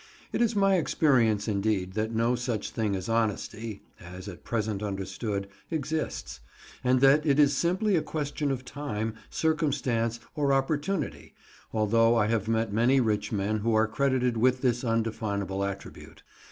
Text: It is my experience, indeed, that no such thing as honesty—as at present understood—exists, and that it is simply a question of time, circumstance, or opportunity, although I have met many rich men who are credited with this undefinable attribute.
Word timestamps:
It 0.33 0.41
is 0.41 0.55
my 0.55 0.77
experience, 0.77 1.47
indeed, 1.47 1.93
that 1.93 2.11
no 2.11 2.33
such 2.35 2.71
thing 2.71 2.95
as 2.95 3.07
honesty—as 3.07 4.27
at 4.27 4.43
present 4.43 4.81
understood—exists, 4.81 6.39
and 6.83 7.01
that 7.01 7.23
it 7.23 7.37
is 7.37 7.55
simply 7.55 7.95
a 7.95 8.01
question 8.01 8.49
of 8.49 8.65
time, 8.65 9.13
circumstance, 9.29 10.19
or 10.33 10.53
opportunity, 10.53 11.35
although 11.71 12.15
I 12.15 12.25
have 12.25 12.47
met 12.47 12.73
many 12.73 12.99
rich 12.99 13.31
men 13.31 13.59
who 13.59 13.75
are 13.75 13.87
credited 13.87 14.37
with 14.37 14.61
this 14.63 14.83
undefinable 14.83 15.63
attribute. 15.63 16.23